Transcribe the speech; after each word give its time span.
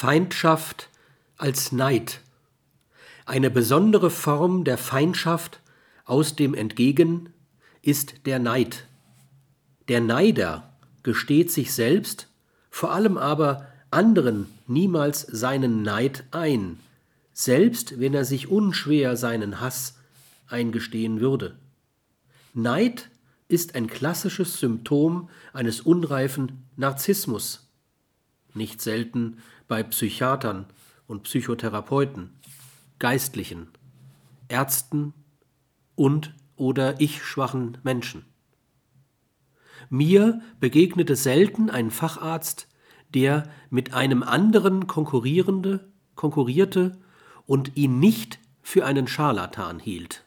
Feindschaft 0.00 0.90
als 1.38 1.72
Neid. 1.72 2.20
Eine 3.26 3.50
besondere 3.50 4.12
Form 4.12 4.62
der 4.62 4.78
Feindschaft 4.78 5.58
aus 6.04 6.36
dem 6.36 6.54
Entgegen 6.54 7.30
ist 7.82 8.24
der 8.24 8.38
Neid. 8.38 8.86
Der 9.88 10.00
Neider 10.00 10.72
gesteht 11.02 11.50
sich 11.50 11.74
selbst, 11.74 12.28
vor 12.70 12.92
allem 12.92 13.18
aber 13.18 13.66
anderen 13.90 14.46
niemals 14.68 15.22
seinen 15.22 15.82
Neid 15.82 16.22
ein, 16.30 16.78
selbst 17.32 17.98
wenn 17.98 18.14
er 18.14 18.24
sich 18.24 18.46
unschwer 18.46 19.16
seinen 19.16 19.60
Hass 19.60 19.98
eingestehen 20.46 21.18
würde. 21.18 21.58
Neid 22.54 23.10
ist 23.48 23.74
ein 23.74 23.88
klassisches 23.88 24.60
Symptom 24.60 25.28
eines 25.52 25.80
unreifen 25.80 26.62
Narzissmus, 26.76 27.66
nicht 28.54 28.80
selten 28.80 29.38
bei 29.68 29.82
Psychiatern 29.82 30.66
und 31.06 31.22
Psychotherapeuten, 31.24 32.32
Geistlichen, 32.98 33.68
Ärzten 34.48 35.12
und 35.94 36.34
oder 36.56 37.00
ich 37.00 37.22
schwachen 37.22 37.78
Menschen. 37.82 38.24
Mir 39.90 40.40
begegnete 40.58 41.16
selten 41.16 41.70
ein 41.70 41.90
Facharzt, 41.90 42.66
der 43.14 43.48
mit 43.70 43.94
einem 43.94 44.22
anderen 44.22 44.86
konkurrierende, 44.86 45.92
konkurrierte 46.14 46.98
und 47.46 47.76
ihn 47.76 47.98
nicht 48.00 48.38
für 48.60 48.84
einen 48.84 49.06
Scharlatan 49.06 49.78
hielt. 49.78 50.24